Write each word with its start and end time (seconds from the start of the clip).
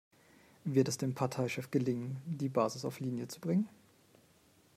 Wird 0.63 0.87
es 0.87 0.97
dem 0.97 1.13
Parteichef 1.13 1.69
gelingen, 1.69 2.19
die 2.25 2.49
Basis 2.49 2.85
auf 2.85 2.99
Linie 2.99 3.27
zu 3.27 3.39
bringen? 3.39 3.69